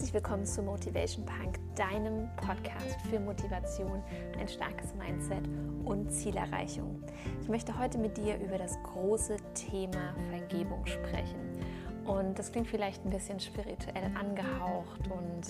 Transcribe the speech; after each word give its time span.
Herzlich 0.00 0.14
willkommen 0.14 0.46
zu 0.46 0.62
Motivation 0.62 1.26
Punk, 1.26 1.58
deinem 1.76 2.30
Podcast 2.36 2.98
für 3.10 3.20
Motivation, 3.20 4.02
ein 4.38 4.48
starkes 4.48 4.94
Mindset 4.94 5.46
und 5.84 6.10
Zielerreichung. 6.10 7.02
Ich 7.42 7.48
möchte 7.50 7.78
heute 7.78 7.98
mit 7.98 8.16
dir 8.16 8.38
über 8.38 8.56
das 8.56 8.82
große 8.82 9.36
Thema 9.52 10.14
Vergebung 10.30 10.86
sprechen. 10.86 11.36
Und 12.06 12.38
das 12.38 12.50
klingt 12.50 12.68
vielleicht 12.68 13.04
ein 13.04 13.10
bisschen 13.10 13.40
spirituell 13.40 14.10
angehaucht 14.18 15.02
und 15.10 15.42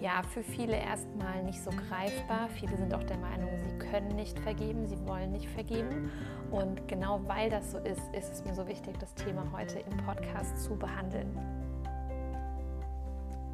ja, 0.00 0.24
für 0.24 0.42
viele 0.42 0.76
erstmal 0.76 1.44
nicht 1.44 1.62
so 1.62 1.70
greifbar. 1.70 2.48
Viele 2.48 2.76
sind 2.76 2.92
auch 2.92 3.04
der 3.04 3.18
Meinung, 3.18 3.48
sie 3.62 3.78
können 3.78 4.16
nicht 4.16 4.40
vergeben, 4.40 4.88
sie 4.88 4.98
wollen 5.06 5.30
nicht 5.30 5.48
vergeben. 5.50 6.10
Und 6.50 6.88
genau 6.88 7.20
weil 7.28 7.48
das 7.48 7.70
so 7.70 7.78
ist, 7.78 8.02
ist 8.12 8.32
es 8.32 8.44
mir 8.44 8.54
so 8.54 8.66
wichtig, 8.66 8.98
das 8.98 9.14
Thema 9.14 9.46
heute 9.52 9.78
im 9.78 9.96
Podcast 9.98 10.64
zu 10.64 10.74
behandeln. 10.74 11.30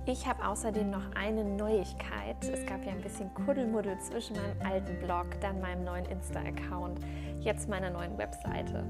Ich 0.06 0.26
habe 0.26 0.46
außerdem 0.46 0.90
noch 0.90 1.14
eine 1.14 1.42
Neuigkeit. 1.42 2.36
Es 2.42 2.66
gab 2.66 2.84
ja 2.84 2.92
ein 2.92 3.00
bisschen 3.00 3.32
Kuddelmuddel 3.32 3.98
zwischen 4.00 4.36
meinem 4.36 4.60
alten 4.70 4.98
Blog, 4.98 5.40
dann 5.40 5.62
meinem 5.62 5.82
neuen 5.82 6.04
Insta-Account, 6.04 7.00
jetzt 7.40 7.70
meiner 7.70 7.88
neuen 7.88 8.18
Webseite. 8.18 8.84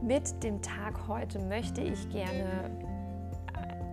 Mit 0.00 0.44
dem 0.44 0.62
Tag 0.62 1.08
heute 1.08 1.40
möchte 1.40 1.80
ich 1.80 2.08
gerne 2.10 2.70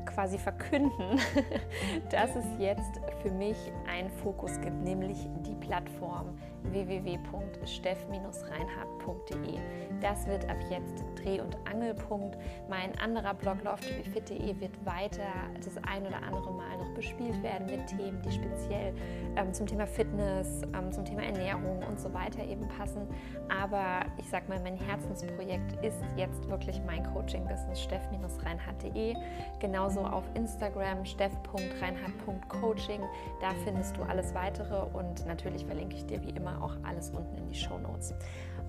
quasi 0.06 0.38
verkünden, 0.38 1.20
dass 2.12 2.36
es 2.36 2.46
jetzt 2.60 3.02
für 3.24 3.32
mich 3.32 3.58
einen 3.90 4.12
Fokus 4.12 4.62
gibt, 4.62 4.84
nämlich 4.84 5.18
die 5.48 5.56
Plattform 5.56 6.38
www.steff-reinhardt.de. 6.64 9.60
Das 10.02 10.28
wird 10.28 10.50
ab 10.50 10.58
jetzt 10.70 11.04
Dreh- 11.16 11.40
und 11.42 11.58
Angelpunkt. 11.70 12.38
Mein 12.70 12.98
anderer 13.00 13.34
Blog 13.34 13.64
loveToBeFit.de 13.64 14.60
wird 14.60 14.86
weiter 14.86 15.24
das 15.64 15.78
ein 15.84 16.06
oder 16.06 16.22
andere 16.24 16.52
Mal 16.52 16.78
noch 16.78 16.94
bespielt 16.94 17.42
werden 17.44 17.68
mit 17.68 17.88
Themen, 17.88 18.22
die 18.22 18.32
speziell 18.32 18.94
ähm, 19.36 19.54
zum 19.54 19.68
Thema 19.68 19.86
Fitness, 19.86 20.62
ähm, 20.74 20.92
zum 20.92 21.06
Thema 21.06 21.24
Ernährung 21.24 21.84
und 21.88 22.00
so 22.00 22.12
weiter 22.14 22.44
eben 22.44 22.68
passen. 22.68 23.08
Aber 23.50 24.02
ich 24.18 24.28
sag 24.30 24.50
mal, 24.50 24.60
mein 24.62 24.76
Herzensprojekt 24.76 25.84
ist 25.84 26.00
jetzt 26.16 26.50
wirklich 26.50 26.82
mein 26.86 27.04
Coaching-Business 27.14 27.82
steff-reinhardt.de. 27.82 29.16
Genauso 29.60 30.02
auf 30.02 30.24
Instagram 30.36 31.06
steff.reinhardt.coaching. 31.06 33.02
Da 33.40 33.52
findest 33.64 33.96
du 33.98 34.04
alles 34.04 34.34
weitere 34.34 34.82
und 34.94 35.26
natürlich 35.26 35.66
verlinke 35.66 35.96
ich 35.96 36.06
dir 36.06 36.22
wie 36.24 36.32
immer 36.32 36.51
auch 36.60 36.76
alles 36.84 37.12
unten 37.12 37.38
in 37.38 37.48
die 37.48 37.56
Show 37.56 37.78
Notes. 37.78 38.14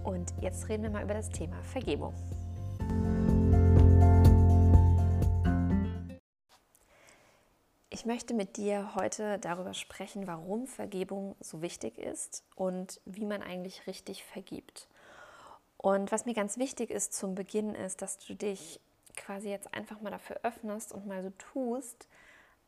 Und 0.05 0.35
jetzt 0.41 0.69
reden 0.69 0.83
wir 0.83 0.91
mal 0.91 1.05
über 1.05 1.15
das 1.15 1.31
Thema 1.31 1.63
Vergebung. 1.63 2.15
Ich 7.89 8.07
möchte 8.07 8.35
mit 8.35 8.57
dir 8.57 8.95
heute 8.97 9.39
darüber 9.39 9.75
sprechen, 9.75 10.27
warum 10.27 10.67
Vergebung 10.67 11.37
so 11.41 11.63
wichtig 11.63 11.99
ist 11.99 12.43
und 12.57 13.01
wie 13.05 13.25
man 13.25 13.43
eigentlich 13.43 13.87
richtig 13.87 14.25
vergibt. 14.25 14.89
Und 15.77 16.11
was 16.11 16.27
mir 16.27 16.35
ganz 16.35 16.59
wichtig 16.59 16.91
ist 16.91 17.13
zum 17.13 17.35
Beginn 17.35 17.75
ist, 17.75 18.03
dass 18.03 18.19
du 18.19 18.35
dich 18.35 18.81
quasi 19.17 19.51
jetzt 19.51 19.75
einfach 19.75 20.01
mal 20.01 20.11
dafür 20.11 20.41
öffnest 20.43 20.93
und 20.93 21.07
mal 21.07 21.23
so 21.23 21.31
tust, 21.53 22.09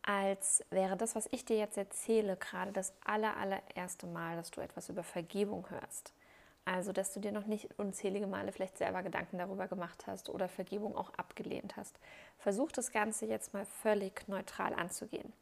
als 0.07 0.63
wäre 0.71 0.97
das, 0.97 1.17
was 1.17 1.29
ich 1.31 1.45
dir 1.45 1.57
jetzt 1.57 1.79
erzähle, 1.79 2.37
gerade 2.37 2.73
das 2.73 2.93
aller, 3.05 3.37
allererste 3.37 4.07
Mal, 4.07 4.37
dass 4.37 4.51
du 4.51 4.61
etwas 4.61 4.89
über 4.89 5.03
Vergebung 5.03 5.69
hörst. 5.71 6.13
Also, 6.67 6.93
dass 6.93 7.13
du 7.13 7.21
dir 7.21 7.33
noch 7.33 7.47
nicht 7.47 7.79
unzählige 7.79 8.27
Male 8.27 8.51
vielleicht 8.53 8.79
selber 8.79 9.03
Gedanken 9.03 9.39
darüber 9.39 9.69
gemacht 9.69 10.07
hast 10.07 10.31
oder 10.31 10.49
Vergebung 10.49 10.97
auch 10.97 11.13
abgelehnt 11.15 11.77
hast. 11.77 11.99
Versuch 12.39 12.73
das 12.73 12.91
Ganze 12.91 13.27
jetzt 13.27 13.53
mal 13.53 13.67
völlig 13.67 14.27
neutral 14.29 14.75
anzugehen. 14.75 15.33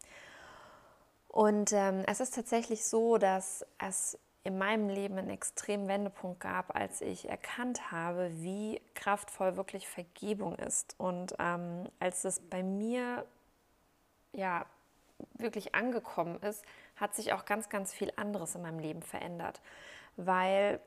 Und 1.28 1.72
ähm, 1.72 2.04
es 2.06 2.20
ist 2.20 2.34
tatsächlich 2.34 2.84
so, 2.84 3.18
dass 3.18 3.64
es 3.78 4.18
in 4.44 4.58
meinem 4.58 4.88
Leben 4.88 5.16
einen 5.16 5.30
extremen 5.30 5.86
Wendepunkt 5.86 6.40
gab, 6.40 6.74
als 6.74 7.00
ich 7.00 7.28
erkannt 7.28 7.92
habe, 7.92 8.30
wie 8.34 8.80
kraftvoll 8.94 9.56
wirklich 9.56 9.88
Vergebung 9.88 10.56
ist. 10.56 10.96
Und 10.98 11.34
ähm, 11.38 11.88
als 12.00 12.24
es 12.24 12.40
bei 12.40 12.62
mir 12.64 13.24
ja 14.32 14.66
wirklich 15.34 15.74
angekommen 15.74 16.40
ist, 16.42 16.64
hat 16.96 17.14
sich 17.14 17.32
auch 17.32 17.44
ganz, 17.44 17.68
ganz 17.68 17.92
viel 17.92 18.12
anderes 18.16 18.54
in 18.54 18.62
meinem 18.62 18.78
Leben 18.78 19.02
verändert. 19.02 19.60
Weil 20.16 20.80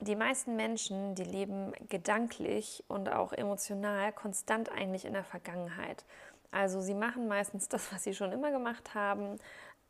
die 0.00 0.16
meisten 0.16 0.56
Menschen, 0.56 1.14
die 1.14 1.24
leben 1.24 1.72
gedanklich 1.88 2.84
und 2.88 3.08
auch 3.08 3.32
emotional 3.32 4.12
konstant 4.12 4.70
eigentlich 4.70 5.04
in 5.04 5.14
der 5.14 5.24
Vergangenheit. 5.24 6.04
Also 6.50 6.80
sie 6.80 6.94
machen 6.94 7.28
meistens 7.28 7.68
das, 7.68 7.92
was 7.92 8.04
sie 8.04 8.14
schon 8.14 8.32
immer 8.32 8.50
gemacht 8.50 8.94
haben, 8.94 9.38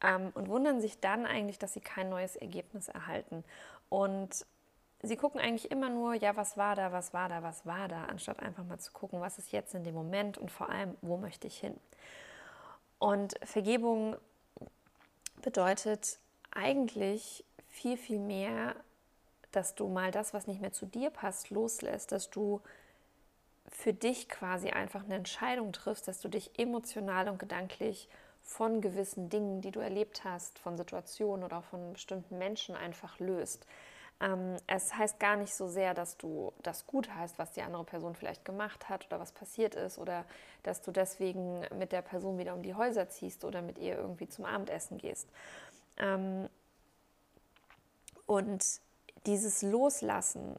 ähm, 0.03 0.31
und 0.35 0.49
wundern 0.49 0.81
sich 0.81 1.01
dann 1.01 1.27
eigentlich, 1.27 1.59
dass 1.59 1.75
sie 1.75 1.81
kein 1.81 2.09
neues 2.09 2.37
Ergebnis 2.37 2.89
erhalten. 2.89 3.45
Und 3.89 4.47
sie 5.03 5.17
gucken 5.17 5.41
eigentlich 5.41 5.71
immer 5.71 5.89
nur, 5.89 6.15
ja, 6.15 6.37
was 6.37 6.57
war 6.57 6.77
da, 6.77 6.93
was 6.93 7.15
war 7.15 7.29
da, 7.29 7.43
was 7.43 7.67
war 7.67 7.89
da, 7.89 8.05
anstatt 8.05 8.41
einfach 8.41 8.65
mal 8.65 8.79
zu 8.79 8.93
gucken, 8.93 9.21
was 9.21 9.39
ist 9.39 9.53
jetzt 9.53 9.75
in 9.75 9.85
dem 9.85 9.95
Moment 9.95 10.39
und 10.39 10.51
vor 10.51 10.71
allem, 10.71 10.97
wo 11.03 11.17
möchte 11.17 11.47
ich 11.47 11.59
hin. 11.59 11.79
Und 12.99 13.35
Vergebung 13.45 14.17
bedeutet 15.43 16.19
eigentlich 16.51 17.45
viel, 17.69 17.97
viel 17.97 18.19
mehr, 18.19 18.75
dass 19.53 19.75
du 19.75 19.89
mal 19.89 20.11
das, 20.11 20.35
was 20.35 20.47
nicht 20.47 20.61
mehr 20.61 20.73
zu 20.73 20.87
dir 20.87 21.11
passt, 21.11 21.51
loslässt, 21.51 22.13
dass 22.13 22.31
du 22.31 22.61
für 23.71 23.93
dich 23.93 24.29
quasi 24.29 24.71
einfach 24.71 25.05
eine 25.05 25.15
Entscheidung 25.15 25.73
triffst, 25.73 26.09
dass 26.09 26.21
du 26.21 26.29
dich 26.29 26.59
emotional 26.59 27.29
und 27.29 27.39
gedanklich 27.39 28.09
von 28.43 28.81
gewissen 28.81 29.29
Dingen, 29.29 29.61
die 29.61 29.71
du 29.71 29.81
erlebt 29.81 30.25
hast, 30.25 30.59
von 30.59 30.77
Situationen 30.77 31.45
oder 31.45 31.63
von 31.63 31.93
bestimmten 31.93 32.39
Menschen 32.39 32.75
einfach 32.75 33.19
löst. 33.19 33.67
Ähm, 34.21 34.57
es 34.67 34.95
heißt 34.95 35.21
gar 35.21 35.37
nicht 35.37 35.55
so 35.55 35.69
sehr, 35.69 35.95
dass 35.95 36.17
du 36.17 36.53
das 36.63 36.87
gut 36.87 37.15
heißt, 37.15 37.39
was 37.39 37.53
die 37.53 37.63
andere 37.63 37.85
Person 37.85 38.15
vielleicht 38.15 38.45
gemacht 38.45 38.89
hat 38.89 39.07
oder 39.07 39.21
was 39.21 39.33
passiert 39.33 39.75
ist 39.77 39.99
oder 39.99 40.25
dass 40.65 40.83
du 40.83 40.91
deswegen 40.91 41.61
mit 41.79 41.93
der 41.93 42.03
Person 42.03 42.39
wieder 42.39 42.55
um 42.55 42.63
die 42.63 42.75
Häuser 42.75 43.09
ziehst 43.09 43.45
oder 43.45 43.63
mit 43.63 43.79
ihr 43.79 43.97
irgendwie 43.97 44.29
zum 44.29 44.45
Abendessen 44.45 44.99
gehst. 44.99 45.29
Ähm, 45.99 46.49
und 48.27 48.65
dieses 49.27 49.63
Loslassen, 49.63 50.57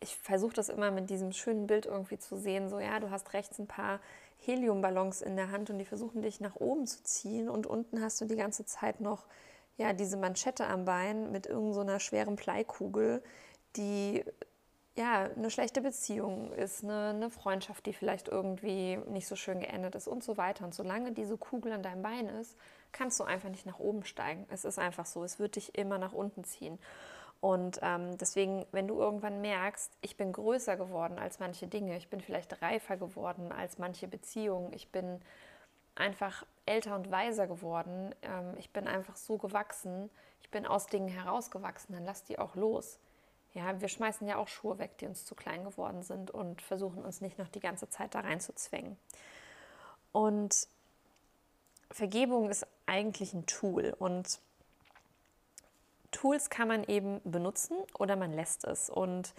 ich 0.00 0.16
versuche 0.16 0.54
das 0.54 0.68
immer 0.68 0.90
mit 0.90 1.08
diesem 1.08 1.32
schönen 1.32 1.68
Bild 1.68 1.86
irgendwie 1.86 2.18
zu 2.18 2.36
sehen, 2.36 2.68
so 2.68 2.80
ja, 2.80 2.98
du 2.98 3.10
hast 3.10 3.32
rechts 3.32 3.58
ein 3.60 3.68
paar 3.68 4.00
Heliumballons 4.38 5.22
in 5.22 5.36
der 5.36 5.52
Hand 5.52 5.70
und 5.70 5.78
die 5.78 5.84
versuchen 5.84 6.22
dich 6.22 6.40
nach 6.40 6.56
oben 6.56 6.86
zu 6.86 7.02
ziehen 7.04 7.48
und 7.48 7.66
unten 7.66 8.02
hast 8.02 8.20
du 8.20 8.24
die 8.24 8.36
ganze 8.36 8.66
Zeit 8.66 9.00
noch 9.00 9.24
ja, 9.76 9.92
diese 9.92 10.16
Manschette 10.16 10.66
am 10.66 10.84
Bein 10.84 11.32
mit 11.32 11.46
irgendeiner 11.46 11.94
so 11.94 12.06
schweren 12.06 12.36
Bleikugel, 12.36 13.22
die 13.76 14.24
ja, 14.94 15.24
eine 15.24 15.50
schlechte 15.50 15.80
Beziehung 15.80 16.52
ist, 16.52 16.84
eine, 16.84 17.10
eine, 17.10 17.30
Freundschaft, 17.30 17.86
die 17.86 17.94
vielleicht 17.94 18.28
irgendwie 18.28 18.98
nicht 19.08 19.26
so 19.26 19.36
schön 19.36 19.60
geendet 19.60 19.94
ist 19.94 20.06
und 20.06 20.22
so 20.22 20.36
weiter. 20.36 20.66
Und 20.66 20.74
solange 20.74 21.12
diese 21.12 21.38
Kugel 21.38 21.72
an 21.72 21.82
deinem 21.82 22.02
Bein 22.02 22.28
ist, 22.28 22.56
kannst 22.92 23.18
du 23.18 23.24
einfach 23.24 23.48
nicht 23.48 23.64
nach 23.64 23.78
oben 23.78 24.04
steigen. 24.04 24.46
Es 24.50 24.66
ist 24.66 24.78
einfach 24.78 25.06
so, 25.06 25.24
es 25.24 25.38
wird 25.38 25.56
dich 25.56 25.78
immer 25.78 25.96
nach 25.96 26.12
unten 26.12 26.44
ziehen. 26.44 26.78
Und 27.40 27.80
ähm, 27.82 28.16
deswegen, 28.18 28.66
wenn 28.70 28.86
du 28.86 29.00
irgendwann 29.00 29.40
merkst, 29.40 29.90
ich 30.02 30.16
bin 30.16 30.32
größer 30.32 30.76
geworden 30.76 31.18
als 31.18 31.40
manche 31.40 31.66
Dinge, 31.66 31.96
ich 31.96 32.08
bin 32.08 32.20
vielleicht 32.20 32.60
reifer 32.60 32.98
geworden 32.98 33.50
als 33.50 33.78
manche 33.78 34.06
Beziehungen, 34.06 34.72
ich 34.74 34.92
bin 34.92 35.20
einfach 35.94 36.44
älter 36.66 36.94
und 36.94 37.10
weiser 37.10 37.46
geworden, 37.46 38.14
ähm, 38.22 38.54
ich 38.58 38.70
bin 38.70 38.86
einfach 38.86 39.16
so 39.16 39.38
gewachsen, 39.38 40.10
ich 40.42 40.50
bin 40.50 40.66
aus 40.66 40.86
Dingen 40.86 41.08
herausgewachsen, 41.08 41.94
dann 41.94 42.04
lass 42.04 42.24
die 42.24 42.38
auch 42.38 42.54
los. 42.54 42.98
Ja, 43.54 43.80
wir 43.80 43.88
schmeißen 43.88 44.26
ja 44.26 44.36
auch 44.36 44.48
Schuhe 44.48 44.78
weg, 44.78 44.96
die 44.98 45.06
uns 45.06 45.26
zu 45.26 45.34
klein 45.34 45.64
geworden 45.64 46.02
sind 46.02 46.30
und 46.30 46.62
versuchen 46.62 47.04
uns 47.04 47.20
nicht 47.20 47.38
noch 47.38 47.48
die 47.48 47.60
ganze 47.60 47.88
Zeit 47.88 48.14
da 48.14 48.20
reinzuzwängen. 48.20 48.96
Und 50.12 50.68
Vergebung 51.90 52.48
ist 52.48 52.66
eigentlich 52.86 53.34
ein 53.34 53.44
Tool 53.44 53.94
und 53.98 54.40
Tools 56.10 56.50
kann 56.50 56.68
man 56.68 56.84
eben 56.84 57.20
benutzen 57.24 57.76
oder 57.98 58.16
man 58.16 58.32
lässt 58.32 58.64
es. 58.64 58.88
Und 58.88 59.34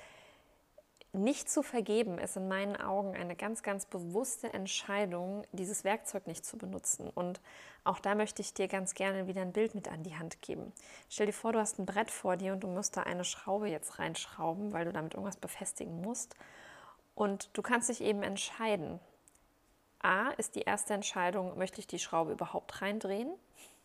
nicht 1.13 1.50
zu 1.50 1.62
vergeben 1.62 2.18
ist 2.18 2.38
in 2.38 2.48
meinen 2.48 2.75
Augen 2.75 3.15
eine 3.15 3.36
ganz, 3.36 3.62
ganz 3.62 3.86
bewusste 3.86 4.51
Entscheidung, 4.51 5.45
dieses 5.51 5.83
Werkzeug 5.83 6.25
nicht 6.25 6.44
zu 6.44 6.57
benutzen. 6.57 7.10
Und 7.13 7.39
auch 7.83 8.00
da 8.00 8.15
möchte 8.15 8.42
ich 8.42 8.56
dir 8.56 8.68
ganz 8.68 8.95
gerne 8.95 9.27
wieder 9.27 9.42
ein 9.42 9.54
Bild 9.54 9.75
mit 9.75 9.88
an 9.88 10.01
die 10.01 10.18
Hand 10.18 10.42
geben. 10.42 10.74
Stell 11.10 11.27
dir 11.27 11.33
vor, 11.33 11.54
du 11.54 11.60
hast 11.60 11.77
ein 11.77 11.86
Brett 11.86 12.10
vor 12.10 12.36
dir 12.36 12.54
und 12.54 12.63
du 12.63 12.68
musst 12.68 12.98
da 12.98 13.04
eine 13.04 13.25
Schraube 13.25 13.69
jetzt 13.69 14.00
reinschrauben, 14.00 14.74
weil 14.74 14.86
du 14.86 14.92
damit 14.92 15.13
irgendwas 15.13 15.38
befestigen 15.38 16.01
musst. 16.01 16.36
Und 17.13 17.50
du 17.54 17.62
kannst 17.62 17.89
dich 17.89 18.01
eben 18.01 18.24
entscheiden. 18.24 19.00
A 20.00 20.31
ist 20.31 20.56
die 20.56 20.62
erste 20.62 20.95
Entscheidung, 20.95 21.57
möchte 21.60 21.80
ich 21.80 21.88
die 21.88 22.00
Schraube 22.00 22.31
überhaupt 22.31 22.81
reindrehen? 22.81 23.31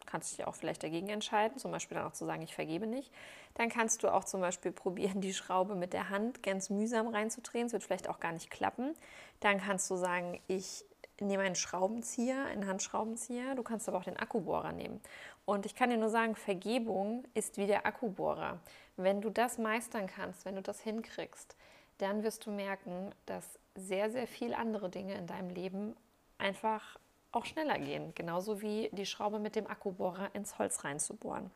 Kannst 0.09 0.37
dich 0.37 0.47
auch 0.47 0.55
vielleicht 0.55 0.83
dagegen 0.83 1.09
entscheiden, 1.09 1.59
zum 1.59 1.71
Beispiel 1.71 1.97
dann 1.97 2.07
auch 2.07 2.13
zu 2.13 2.25
sagen, 2.25 2.43
ich 2.43 2.55
vergebe 2.55 2.87
nicht. 2.87 3.13
Dann 3.55 3.69
kannst 3.69 4.03
du 4.03 4.09
auch 4.09 4.25
zum 4.25 4.41
Beispiel 4.41 4.73
probieren, 4.73 5.21
die 5.21 5.35
Schraube 5.35 5.75
mit 5.75 5.93
der 5.93 6.11
Hand 6.11 6.43
ganz 6.43 6.71
mühsam 6.71 7.09
reinzudrehen. 7.09 7.67
Es 7.67 7.73
wird 7.73 7.85
vielleicht 7.85 8.09
auch 8.09 8.21
gar 8.21 8.33
nicht 8.33 8.51
klappen. 8.51 8.95
Dann 9.41 9.61
kannst 9.61 9.91
du 9.91 9.97
sagen, 9.97 10.41
ich 10.47 10.85
nehme 11.21 11.43
einen 11.43 11.57
Schraubenzieher, 11.57 12.45
einen 12.47 12.67
Handschraubenzieher, 12.67 13.55
du 13.55 13.63
kannst 13.63 13.89
aber 13.89 13.99
auch 13.99 14.05
den 14.05 14.17
Akkubohrer 14.17 14.73
nehmen. 14.73 15.01
Und 15.45 15.67
ich 15.67 15.75
kann 15.75 15.91
dir 15.91 15.97
nur 15.97 16.11
sagen, 16.11 16.37
Vergebung 16.37 17.25
ist 17.35 17.57
wie 17.57 17.67
der 17.67 17.87
Akkubohrer. 17.87 18.61
Wenn 18.97 19.21
du 19.21 19.31
das 19.31 19.59
meistern 19.59 20.07
kannst, 20.07 20.45
wenn 20.45 20.55
du 20.55 20.63
das 20.63 20.81
hinkriegst, 20.81 21.57
dann 21.99 22.23
wirst 22.23 22.47
du 22.47 22.51
merken, 22.51 23.13
dass 23.27 23.59
sehr, 23.75 24.11
sehr 24.11 24.27
viele 24.27 24.57
andere 24.57 24.89
Dinge 24.89 25.15
in 25.15 25.27
deinem 25.27 25.51
Leben 25.51 25.97
einfach 26.39 26.99
auch 27.33 27.45
schneller 27.45 27.79
gehen. 27.79 28.13
Genauso 28.15 28.61
wie 28.63 28.89
die 28.93 29.07
Schraube 29.07 29.39
mit 29.39 29.57
dem 29.57 29.67
Akkubohrer 29.67 30.35
ins 30.35 30.59
Holz 30.59 30.85
reinzubohren. 30.85 31.51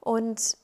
Und 0.00 0.56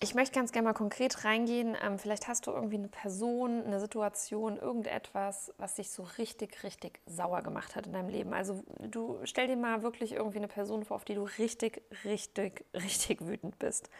ich 0.00 0.14
möchte 0.14 0.34
ganz 0.34 0.52
gerne 0.52 0.68
mal 0.68 0.74
konkret 0.74 1.24
reingehen. 1.24 1.76
Ähm, 1.82 1.98
vielleicht 1.98 2.28
hast 2.28 2.46
du 2.46 2.52
irgendwie 2.52 2.76
eine 2.76 2.88
Person, 2.88 3.64
eine 3.64 3.80
Situation, 3.80 4.56
irgendetwas, 4.56 5.52
was 5.58 5.74
dich 5.74 5.90
so 5.90 6.04
richtig, 6.18 6.62
richtig 6.62 7.00
sauer 7.06 7.42
gemacht 7.42 7.74
hat 7.74 7.86
in 7.86 7.92
deinem 7.92 8.08
Leben. 8.08 8.32
Also 8.32 8.62
du 8.78 9.18
stell 9.24 9.48
dir 9.48 9.56
mal 9.56 9.82
wirklich 9.82 10.12
irgendwie 10.12 10.38
eine 10.38 10.48
Person 10.48 10.84
vor, 10.84 10.96
auf 10.96 11.04
die 11.04 11.14
du 11.14 11.24
richtig, 11.38 11.82
richtig, 12.04 12.64
richtig 12.74 13.26
wütend 13.26 13.58
bist. 13.58 13.90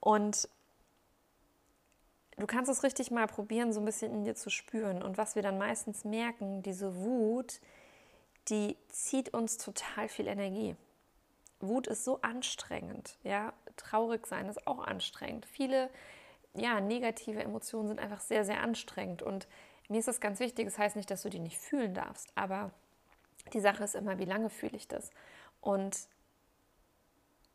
Und 0.00 0.48
du 2.36 2.46
kannst 2.46 2.70
es 2.70 2.82
richtig 2.82 3.12
mal 3.12 3.28
probieren, 3.28 3.72
so 3.72 3.80
ein 3.80 3.86
bisschen 3.86 4.12
in 4.12 4.24
dir 4.24 4.34
zu 4.34 4.50
spüren. 4.50 5.04
Und 5.04 5.18
was 5.18 5.36
wir 5.36 5.42
dann 5.42 5.56
meistens 5.56 6.04
merken, 6.04 6.62
diese 6.62 6.96
Wut, 6.96 7.60
die 8.50 8.76
zieht 8.88 9.34
uns 9.34 9.58
total 9.58 10.08
viel 10.08 10.26
Energie. 10.26 10.76
Wut 11.60 11.86
ist 11.86 12.04
so 12.04 12.20
anstrengend, 12.22 13.18
ja. 13.22 13.52
Traurig 13.76 14.26
sein 14.26 14.48
ist 14.48 14.66
auch 14.66 14.80
anstrengend. 14.80 15.46
Viele, 15.46 15.88
ja, 16.54 16.80
negative 16.80 17.42
Emotionen 17.42 17.88
sind 17.88 18.00
einfach 18.00 18.20
sehr, 18.20 18.44
sehr 18.44 18.60
anstrengend. 18.60 19.22
Und 19.22 19.46
mir 19.88 19.98
ist 19.98 20.08
das 20.08 20.20
ganz 20.20 20.40
wichtig. 20.40 20.64
Das 20.64 20.78
heißt 20.78 20.96
nicht, 20.96 21.10
dass 21.10 21.22
du 21.22 21.30
die 21.30 21.38
nicht 21.38 21.58
fühlen 21.58 21.94
darfst, 21.94 22.32
aber 22.34 22.72
die 23.52 23.60
Sache 23.60 23.84
ist 23.84 23.94
immer, 23.94 24.18
wie 24.18 24.24
lange 24.24 24.50
fühle 24.50 24.76
ich 24.76 24.88
das? 24.88 25.10
Und 25.60 25.96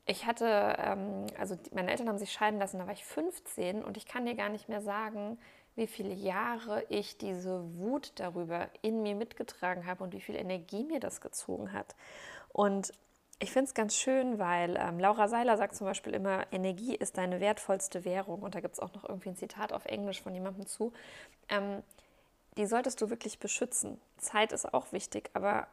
ich 0.05 0.25
hatte, 0.25 0.75
ähm, 0.79 1.27
also 1.37 1.57
meine 1.71 1.91
Eltern 1.91 2.09
haben 2.09 2.17
sich 2.17 2.31
scheiden 2.31 2.59
lassen, 2.59 2.79
da 2.79 2.85
war 2.85 2.93
ich 2.93 3.05
15 3.05 3.83
und 3.83 3.95
ich 3.95 4.05
kann 4.05 4.25
dir 4.25 4.35
gar 4.35 4.49
nicht 4.49 4.67
mehr 4.67 4.81
sagen, 4.81 5.37
wie 5.75 5.87
viele 5.87 6.13
Jahre 6.13 6.85
ich 6.89 7.17
diese 7.17 7.63
Wut 7.77 8.11
darüber 8.15 8.69
in 8.81 9.01
mir 9.01 9.15
mitgetragen 9.15 9.85
habe 9.85 10.03
und 10.03 10.13
wie 10.13 10.21
viel 10.21 10.35
Energie 10.35 10.83
mir 10.83 10.99
das 10.99 11.21
gezogen 11.21 11.73
hat. 11.73 11.95
Und 12.49 12.93
ich 13.39 13.51
finde 13.51 13.67
es 13.67 13.73
ganz 13.73 13.95
schön, 13.95 14.39
weil 14.39 14.77
ähm, 14.79 14.99
Laura 14.99 15.27
Seiler 15.27 15.57
sagt 15.57 15.75
zum 15.75 15.85
Beispiel 15.85 16.13
immer, 16.13 16.45
Energie 16.51 16.95
ist 16.95 17.17
deine 17.17 17.39
wertvollste 17.39 18.05
Währung. 18.05 18.41
Und 18.41 18.55
da 18.55 18.61
gibt 18.61 18.75
es 18.75 18.79
auch 18.79 18.93
noch 18.93 19.07
irgendwie 19.07 19.29
ein 19.29 19.35
Zitat 19.35 19.73
auf 19.73 19.85
Englisch 19.85 20.21
von 20.21 20.33
jemandem 20.33 20.65
zu. 20.65 20.93
Ähm, 21.49 21.83
die 22.57 22.67
solltest 22.67 23.01
du 23.01 23.09
wirklich 23.09 23.39
beschützen. 23.39 23.99
Zeit 24.17 24.53
ist 24.53 24.73
auch 24.73 24.91
wichtig, 24.91 25.29
aber 25.33 25.67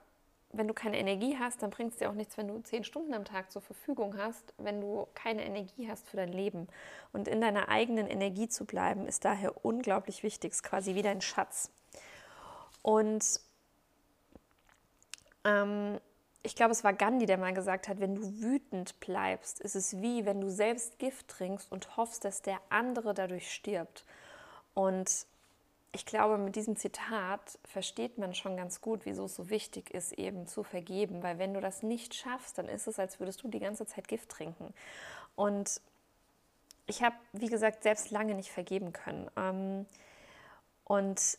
wenn 0.52 0.67
du 0.67 0.75
keine 0.75 0.99
Energie 0.99 1.37
hast, 1.38 1.62
dann 1.62 1.70
bringt 1.70 1.93
es 1.93 1.99
dir 1.99 2.11
auch 2.11 2.14
nichts, 2.14 2.37
wenn 2.37 2.49
du 2.49 2.58
zehn 2.61 2.82
Stunden 2.85 3.14
am 3.14 3.25
Tag 3.25 3.52
zur 3.52 3.62
Verfügung 3.62 4.17
hast, 4.19 4.52
wenn 4.58 4.81
du 4.81 5.06
keine 5.14 5.44
Energie 5.44 5.88
hast 5.88 6.08
für 6.08 6.17
dein 6.17 6.32
Leben. 6.32 6.67
Und 7.12 7.29
in 7.29 7.41
deiner 7.41 7.69
eigenen 7.69 8.08
Energie 8.08 8.49
zu 8.49 8.64
bleiben, 8.64 9.06
ist 9.06 9.25
daher 9.25 9.64
unglaublich 9.64 10.23
wichtig. 10.23 10.52
ist 10.52 10.62
quasi 10.62 10.94
wie 10.94 11.02
dein 11.02 11.20
Schatz. 11.20 11.70
Und 12.82 13.41
ähm, 15.44 16.00
ich 16.43 16.56
glaube, 16.56 16.73
es 16.73 16.82
war 16.82 16.94
Gandhi, 16.94 17.26
der 17.26 17.38
mal 17.38 17.55
gesagt 17.55 17.87
hat, 17.88 18.00
wenn 18.00 18.14
du 18.14 18.41
wütend 18.41 18.99
bleibst, 19.00 19.61
ist 19.61 19.76
es 19.76 20.00
wie, 20.00 20.25
wenn 20.25 20.41
du 20.41 20.50
selbst 20.50 20.99
Gift 20.99 21.29
trinkst 21.29 21.70
und 21.70 21.96
hoffst, 21.96 22.25
dass 22.25 22.43
der 22.43 22.58
andere 22.70 23.14
dadurch 23.14 23.53
stirbt. 23.53 24.05
Und 24.75 25.26
ich 25.92 26.06
glaube, 26.06 26.38
mit 26.38 26.54
diesem 26.54 26.76
Zitat 26.76 27.58
versteht 27.64 28.16
man 28.16 28.34
schon 28.34 28.56
ganz 28.56 28.81
gut, 28.81 29.00
wieso 29.04 29.25
es 29.25 29.34
so 29.34 29.50
wichtig 29.50 29.90
ist, 29.90 30.12
eben 30.12 30.46
zu 30.46 30.62
vergeben. 30.62 31.22
Weil 31.22 31.38
wenn 31.38 31.52
du 31.52 31.60
das 31.60 31.82
nicht 31.82 32.14
schaffst, 32.14 32.58
dann 32.58 32.69
ist 32.69 32.87
es, 32.87 32.98
als 32.98 33.19
würdest 33.19 33.42
du 33.42 33.48
die 33.48 33.58
ganze 33.58 33.87
Zeit 33.87 34.06
Gift 34.06 34.28
trinken. 34.28 34.72
Und 35.34 35.81
ich 36.87 37.02
habe, 37.02 37.16
wie 37.32 37.48
gesagt, 37.48 37.82
selbst 37.82 38.10
lange 38.10 38.34
nicht 38.34 38.50
vergeben 38.50 38.92
können. 38.92 39.31
Ähm, 39.37 39.87
und 40.84 41.38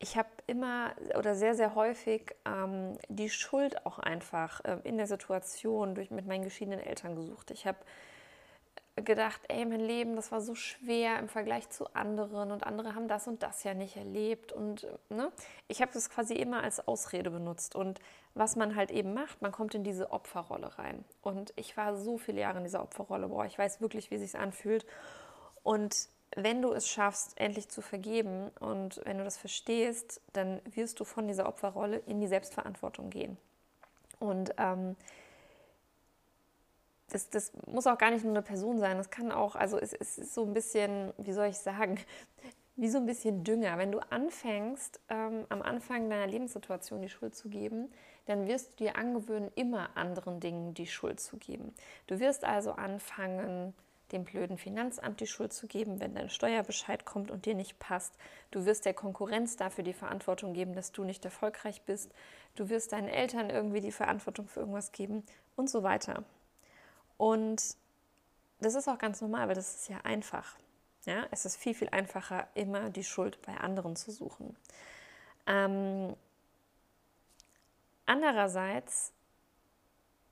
ich 0.00 0.16
habe 0.16 0.28
immer 0.46 0.94
oder 1.16 1.34
sehr, 1.34 1.54
sehr 1.54 1.74
häufig 1.74 2.34
ähm, 2.44 2.98
die 3.08 3.30
Schuld 3.30 3.86
auch 3.86 3.98
einfach 3.98 4.64
äh, 4.64 4.78
in 4.84 4.96
der 4.96 5.06
Situation 5.06 5.94
durch, 5.94 6.10
mit 6.10 6.26
meinen 6.26 6.44
geschiedenen 6.44 6.80
Eltern 6.80 7.14
gesucht. 7.14 7.50
Ich 7.52 7.66
habe 7.66 7.78
gedacht, 8.96 9.40
ey, 9.48 9.64
mein 9.64 9.80
Leben, 9.80 10.14
das 10.14 10.30
war 10.30 10.40
so 10.40 10.54
schwer 10.54 11.18
im 11.18 11.28
Vergleich 11.28 11.68
zu 11.68 11.92
anderen 11.94 12.52
und 12.52 12.64
andere 12.64 12.94
haben 12.94 13.08
das 13.08 13.26
und 13.26 13.42
das 13.42 13.64
ja 13.64 13.74
nicht 13.74 13.96
erlebt. 13.96 14.52
Und 14.52 14.86
ne, 15.08 15.32
ich 15.66 15.82
habe 15.82 15.92
das 15.92 16.10
quasi 16.10 16.34
immer 16.34 16.62
als 16.62 16.86
Ausrede 16.86 17.30
benutzt. 17.30 17.74
Und 17.74 17.98
was 18.34 18.54
man 18.54 18.76
halt 18.76 18.92
eben 18.92 19.12
macht, 19.12 19.42
man 19.42 19.50
kommt 19.50 19.74
in 19.74 19.82
diese 19.82 20.12
Opferrolle 20.12 20.78
rein. 20.78 21.04
Und 21.22 21.52
ich 21.56 21.76
war 21.76 21.96
so 21.96 22.18
viele 22.18 22.40
Jahre 22.40 22.58
in 22.58 22.64
dieser 22.64 22.82
Opferrolle. 22.82 23.28
Boah, 23.28 23.46
ich 23.46 23.58
weiß 23.58 23.80
wirklich, 23.80 24.12
wie 24.12 24.18
sich 24.18 24.38
anfühlt. 24.38 24.86
Und 25.64 26.08
wenn 26.36 26.62
du 26.62 26.72
es 26.72 26.88
schaffst, 26.88 27.38
endlich 27.40 27.68
zu 27.68 27.80
vergeben 27.80 28.50
und 28.60 29.00
wenn 29.04 29.18
du 29.18 29.24
das 29.24 29.36
verstehst, 29.36 30.20
dann 30.32 30.60
wirst 30.66 31.00
du 31.00 31.04
von 31.04 31.26
dieser 31.26 31.48
Opferrolle 31.48 31.98
in 32.06 32.20
die 32.20 32.26
Selbstverantwortung 32.28 33.10
gehen. 33.10 33.36
Und 34.20 34.54
ähm, 34.58 34.96
das, 37.14 37.30
das, 37.30 37.52
muss 37.66 37.86
auch 37.86 37.96
gar 37.96 38.10
nicht 38.10 38.24
nur 38.24 38.32
eine 38.32 38.42
Person 38.42 38.78
sein. 38.80 38.98
Das 38.98 39.08
kann 39.08 39.30
auch, 39.30 39.54
also 39.54 39.78
es, 39.78 39.92
es, 39.92 40.18
ist 40.18 40.34
so 40.34 40.44
ein 40.44 40.52
bisschen, 40.52 41.12
wie 41.16 41.32
soll 41.32 41.46
ich 41.46 41.58
sagen, 41.58 42.00
wie 42.76 42.88
so 42.88 42.98
ein 42.98 43.06
bisschen 43.06 43.44
Dünger. 43.44 43.78
Wenn 43.78 43.92
du 43.92 44.00
anfängst, 44.10 45.00
ähm, 45.08 45.46
am 45.48 45.62
Anfang 45.62 46.10
deiner 46.10 46.26
Lebenssituation 46.26 47.02
die 47.02 47.08
Schuld 47.08 47.36
zu 47.36 47.48
geben, 47.48 47.92
dann 48.26 48.48
wirst 48.48 48.72
du 48.72 48.84
dir 48.84 48.96
angewöhnen, 48.96 49.52
immer 49.54 49.96
anderen 49.96 50.40
Dingen 50.40 50.74
die 50.74 50.88
Schuld 50.88 51.20
zu 51.20 51.36
geben. 51.36 51.72
Du 52.08 52.18
wirst 52.18 52.44
also 52.44 52.72
anfangen, 52.72 53.74
dem 54.10 54.24
blöden 54.24 54.58
Finanzamt 54.58 55.20
die 55.20 55.28
Schuld 55.28 55.52
zu 55.52 55.68
geben, 55.68 56.00
wenn 56.00 56.16
dein 56.16 56.30
Steuerbescheid 56.30 57.04
kommt 57.04 57.30
und 57.30 57.46
dir 57.46 57.54
nicht 57.54 57.78
passt. 57.78 58.14
Du 58.50 58.66
wirst 58.66 58.86
der 58.86 58.94
Konkurrenz 58.94 59.56
dafür 59.56 59.84
die 59.84 59.92
Verantwortung 59.92 60.52
geben, 60.52 60.74
dass 60.74 60.90
du 60.90 61.04
nicht 61.04 61.24
erfolgreich 61.24 61.82
bist. 61.82 62.12
Du 62.56 62.68
wirst 62.70 62.92
deinen 62.92 63.08
Eltern 63.08 63.50
irgendwie 63.50 63.80
die 63.80 63.92
Verantwortung 63.92 64.48
für 64.48 64.60
irgendwas 64.60 64.90
geben 64.90 65.22
und 65.54 65.70
so 65.70 65.84
weiter. 65.84 66.24
Und 67.16 67.62
das 68.60 68.74
ist 68.74 68.88
auch 68.88 68.98
ganz 68.98 69.20
normal, 69.20 69.48
weil 69.48 69.54
das 69.54 69.74
ist 69.74 69.88
ja 69.88 69.98
einfach. 70.04 70.56
Ja, 71.06 71.26
es 71.30 71.44
ist 71.44 71.56
viel, 71.56 71.74
viel 71.74 71.90
einfacher, 71.90 72.48
immer 72.54 72.88
die 72.88 73.04
Schuld 73.04 73.40
bei 73.42 73.54
anderen 73.58 73.94
zu 73.94 74.10
suchen. 74.10 74.56
Ähm, 75.46 76.16
andererseits 78.06 79.12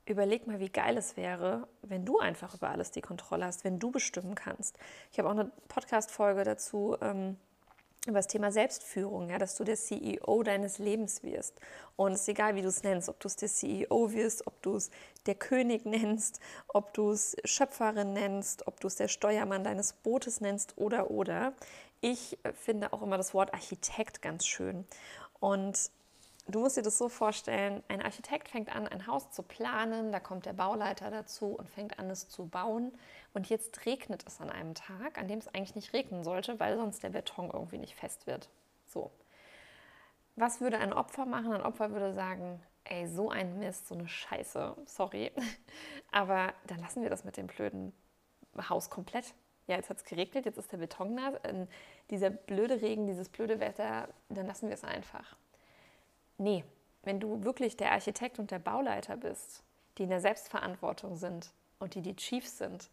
überleg 0.05 0.47
mal, 0.47 0.59
wie 0.59 0.69
geil 0.69 0.97
es 0.97 1.15
wäre, 1.15 1.67
wenn 1.81 2.05
du 2.05 2.19
einfach 2.19 2.55
über 2.55 2.69
alles 2.69 2.91
die 2.91 3.01
Kontrolle 3.01 3.45
hast, 3.45 3.63
wenn 3.63 3.79
du 3.79 3.91
bestimmen 3.91 4.35
kannst. 4.35 4.77
Ich 5.11 5.19
habe 5.19 5.29
auch 5.29 5.33
eine 5.33 5.51
Podcast-Folge 5.67 6.43
dazu 6.43 6.97
ähm, 7.01 7.37
über 8.05 8.19
das 8.19 8.27
Thema 8.27 8.51
Selbstführung, 8.51 9.29
ja, 9.29 9.37
dass 9.37 9.55
du 9.55 9.63
der 9.63 9.77
CEO 9.77 10.43
deines 10.43 10.77
Lebens 10.77 11.23
wirst. 11.23 11.59
Und 11.95 12.13
es 12.13 12.21
ist 12.21 12.29
egal, 12.29 12.55
wie 12.55 12.61
du 12.61 12.67
es 12.67 12.83
nennst, 12.83 13.07
ob 13.07 13.19
du 13.19 13.27
es 13.27 13.37
der 13.37 13.47
CEO 13.47 14.11
wirst, 14.11 14.45
ob 14.45 14.61
du 14.61 14.75
es 14.75 14.91
der 15.25 15.35
König 15.35 15.85
nennst, 15.85 16.39
ob 16.67 16.93
du 16.93 17.11
es 17.11 17.35
Schöpferin 17.45 18.13
nennst, 18.13 18.67
ob 18.67 18.79
du 18.79 18.87
es 18.87 18.95
der 18.95 19.07
Steuermann 19.07 19.63
deines 19.63 19.93
Bootes 19.93 20.41
nennst 20.41 20.77
oder 20.77 21.11
oder. 21.11 21.53
Ich 22.01 22.37
finde 22.53 22.91
auch 22.91 23.01
immer 23.01 23.17
das 23.17 23.33
Wort 23.33 23.53
Architekt 23.53 24.21
ganz 24.21 24.45
schön. 24.45 24.85
Und 25.39 25.89
Du 26.47 26.59
musst 26.59 26.75
dir 26.75 26.81
das 26.81 26.97
so 26.97 27.07
vorstellen, 27.07 27.83
ein 27.87 28.01
Architekt 28.01 28.49
fängt 28.49 28.75
an, 28.75 28.85
ein 28.87 29.07
Haus 29.07 29.31
zu 29.31 29.43
planen, 29.43 30.11
da 30.11 30.19
kommt 30.19 30.45
der 30.45 30.51
Bauleiter 30.51 31.09
dazu 31.09 31.55
und 31.55 31.69
fängt 31.69 31.99
an, 31.99 32.09
es 32.09 32.27
zu 32.27 32.47
bauen. 32.47 32.91
Und 33.33 33.49
jetzt 33.49 33.85
regnet 33.85 34.25
es 34.27 34.41
an 34.41 34.49
einem 34.49 34.75
Tag, 34.75 35.17
an 35.17 35.29
dem 35.29 35.39
es 35.39 35.47
eigentlich 35.47 35.75
nicht 35.75 35.93
regnen 35.93 36.23
sollte, 36.25 36.59
weil 36.59 36.75
sonst 36.75 37.01
der 37.01 37.11
Beton 37.11 37.49
irgendwie 37.51 37.77
nicht 37.77 37.95
fest 37.95 38.27
wird. 38.27 38.49
So. 38.87 39.11
Was 40.35 40.59
würde 40.59 40.79
ein 40.79 40.91
Opfer 40.91 41.25
machen? 41.25 41.53
Ein 41.53 41.61
Opfer 41.61 41.91
würde 41.91 42.13
sagen, 42.13 42.61
ey, 42.83 43.07
so 43.07 43.29
ein 43.29 43.59
Mist, 43.59 43.87
so 43.87 43.95
eine 43.95 44.07
Scheiße, 44.09 44.75
sorry. 44.85 45.31
Aber 46.11 46.53
dann 46.67 46.79
lassen 46.79 47.03
wir 47.03 47.09
das 47.09 47.23
mit 47.23 47.37
dem 47.37 47.47
blöden 47.47 47.93
Haus 48.69 48.89
komplett. 48.89 49.33
Ja, 49.67 49.77
jetzt 49.77 49.89
hat 49.89 49.97
es 49.97 50.03
geregnet, 50.03 50.45
jetzt 50.45 50.57
ist 50.57 50.73
der 50.73 50.77
Beton 50.77 51.15
da. 51.15 51.39
Dieser 52.09 52.29
blöde 52.29 52.81
Regen, 52.81 53.07
dieses 53.07 53.29
blöde 53.29 53.61
Wetter, 53.61 54.09
dann 54.27 54.45
lassen 54.45 54.67
wir 54.67 54.73
es 54.73 54.83
einfach. 54.83 55.37
Nee, 56.37 56.63
wenn 57.03 57.19
du 57.19 57.43
wirklich 57.43 57.77
der 57.77 57.91
Architekt 57.91 58.39
und 58.39 58.51
der 58.51 58.59
Bauleiter 58.59 59.17
bist, 59.17 59.63
die 59.97 60.03
in 60.03 60.09
der 60.09 60.21
Selbstverantwortung 60.21 61.15
sind 61.15 61.51
und 61.79 61.95
die 61.95 62.01
die 62.01 62.15
Chiefs 62.15 62.57
sind, 62.57 62.89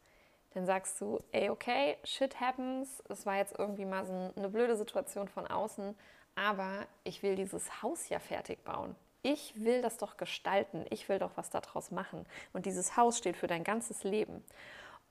dann 0.55 0.67
sagst 0.67 1.01
du, 1.01 1.21
ey, 1.33 1.49
okay, 1.49 1.97
shit 2.03 2.41
happens, 2.41 3.03
es 3.09 3.25
war 3.25 3.37
jetzt 3.37 3.57
irgendwie 3.59 3.85
mal 3.85 4.05
so 4.05 4.33
eine 4.35 4.49
blöde 4.49 4.77
Situation 4.77 5.29
von 5.29 5.47
außen, 5.47 5.97
aber 6.35 6.87
ich 7.05 7.23
will 7.23 7.37
dieses 7.37 7.83
Haus 7.83 8.09
ja 8.09 8.19
fertig 8.19 8.65
bauen. 8.65 8.97
Ich 9.23 9.63
will 9.63 9.83
das 9.83 9.99
doch 9.99 10.17
gestalten, 10.17 10.87
ich 10.91 11.09
will 11.09 11.19
doch 11.19 11.33
was 11.37 11.51
daraus 11.51 11.91
machen. 11.91 12.27
Und 12.53 12.67
dieses 12.67 12.97
Haus 12.97 13.19
steht 13.19 13.37
für 13.37 13.47
dein 13.47 13.65
ganzes 13.65 14.03
Leben. 14.03 14.43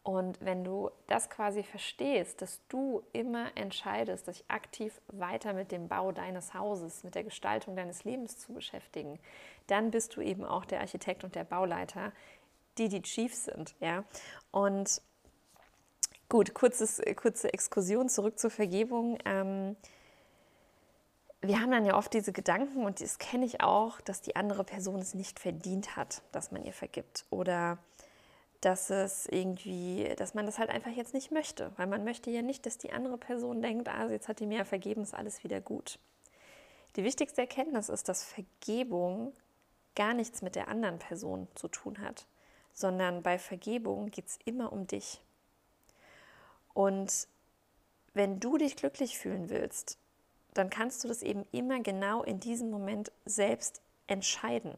Und 0.04 0.40
wenn 0.44 0.64
du 0.64 0.90
das 1.08 1.30
quasi 1.30 1.62
verstehst, 1.62 2.42
dass 2.42 2.62
du 2.70 3.04
immer 3.12 3.56
entscheidest, 3.56 4.28
dich 4.28 4.46
aktiv 4.48 5.00
weiter 5.08 5.54
mit 5.54 5.72
dem 5.72 5.88
Bau 5.88 6.12
deines 6.12 6.54
Hauses, 6.54 7.04
mit 7.04 7.16
der 7.16 7.24
Gestaltung 7.24 7.76
deines 7.76 8.06
Lebens 8.06 8.38
zu 8.38 8.54
beschäftigen, 8.54 9.20
dann 9.68 9.92
bist 9.92 10.16
du 10.16 10.22
eben 10.22 10.46
auch 10.46 10.66
der 10.66 10.80
Architekt 10.80 11.24
und 11.24 11.36
der 11.36 11.44
Bauleiter, 11.44 12.14
die 12.78 12.88
die 12.88 13.02
Chiefs 13.02 13.46
sind. 13.46 13.76
Ja? 13.82 14.04
Und 14.52 15.02
gut, 16.30 16.54
kurzes, 16.54 17.02
kurze 17.16 17.54
Exkursion 17.54 18.08
zurück 18.08 18.40
zur 18.40 18.52
Vergebung. 18.52 19.18
Ähm, 19.26 19.76
wir 21.42 21.62
haben 21.62 21.72
dann 21.72 21.86
ja 21.86 21.98
oft 21.98 22.14
diese 22.14 22.34
Gedanken, 22.34 22.86
und 22.86 23.02
das 23.02 23.18
kenne 23.18 23.46
ich 23.46 23.62
auch, 23.62 24.02
dass 24.02 24.22
die 24.22 24.36
andere 24.36 24.64
Person 24.64 25.00
es 25.00 25.14
nicht 25.14 25.40
verdient 25.40 25.96
hat, 25.96 26.22
dass 26.32 26.52
man 26.52 26.64
ihr 26.64 26.74
vergibt. 26.74 27.26
Oder 27.30 27.78
dass 28.62 28.90
es 28.90 29.26
irgendwie, 29.28 30.14
dass 30.18 30.34
man 30.34 30.46
das 30.46 30.60
halt 30.60 30.70
einfach 30.70 30.92
jetzt 30.92 31.14
nicht 31.14 31.32
möchte, 31.32 31.72
weil 31.78 31.88
man 31.88 32.04
möchte 32.04 32.30
ja 32.30 32.42
nicht, 32.42 32.66
dass 32.66 32.78
die 32.78 32.92
andere 32.92 33.18
Person 33.18 33.62
denkt, 33.62 33.88
ah, 33.88 34.10
jetzt 34.10 34.28
hat 34.28 34.40
die 34.40 34.46
mir 34.46 34.66
vergeben, 34.66 35.02
ist 35.02 35.14
alles 35.14 35.44
wieder 35.44 35.62
gut. 35.62 36.00
Die 36.96 37.04
wichtigste 37.04 37.42
Erkenntnis 37.42 37.88
ist, 37.88 38.10
dass 38.10 38.24
Vergebung 38.24 39.34
gar 39.96 40.14
nichts 40.14 40.42
mit 40.42 40.56
der 40.56 40.68
anderen 40.68 41.00
Person 41.00 41.48
zu 41.56 41.68
tun 41.68 42.00
hat, 42.00 42.26
sondern 42.74 43.24
bei 43.24 43.40
Vergebung 43.40 44.12
geht 44.12 44.28
es 44.28 44.40
immer 44.46 44.74
um 44.74 44.88
dich. 44.88 45.22
Und 46.74 47.28
wenn 48.14 48.40
du 48.40 48.58
dich 48.58 48.76
glücklich 48.76 49.18
fühlen 49.18 49.50
willst, 49.50 49.98
dann 50.54 50.70
kannst 50.70 51.04
du 51.04 51.08
das 51.08 51.22
eben 51.22 51.46
immer 51.52 51.82
genau 51.82 52.24
in 52.24 52.40
diesem 52.40 52.70
Moment 52.70 53.12
selbst 53.26 53.82
entscheiden. 54.08 54.74